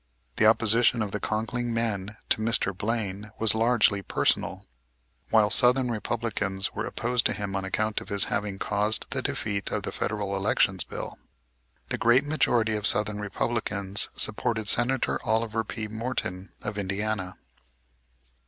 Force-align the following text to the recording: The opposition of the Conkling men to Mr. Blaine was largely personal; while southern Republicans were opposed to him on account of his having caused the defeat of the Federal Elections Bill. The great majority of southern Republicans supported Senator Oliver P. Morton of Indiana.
The 0.37 0.47
opposition 0.47 1.03
of 1.03 1.11
the 1.11 1.19
Conkling 1.19 1.75
men 1.75 2.17
to 2.29 2.41
Mr. 2.41 2.75
Blaine 2.75 3.29
was 3.37 3.53
largely 3.53 4.01
personal; 4.01 4.65
while 5.29 5.51
southern 5.51 5.91
Republicans 5.91 6.73
were 6.73 6.87
opposed 6.87 7.23
to 7.27 7.33
him 7.33 7.55
on 7.55 7.65
account 7.65 8.01
of 8.01 8.09
his 8.09 8.23
having 8.23 8.57
caused 8.57 9.11
the 9.11 9.21
defeat 9.21 9.69
of 9.71 9.83
the 9.83 9.91
Federal 9.91 10.35
Elections 10.35 10.83
Bill. 10.83 11.19
The 11.89 11.99
great 11.99 12.23
majority 12.23 12.75
of 12.75 12.87
southern 12.87 13.19
Republicans 13.19 14.09
supported 14.15 14.67
Senator 14.67 15.23
Oliver 15.23 15.63
P. 15.63 15.87
Morton 15.87 16.51
of 16.63 16.79
Indiana. 16.79 17.37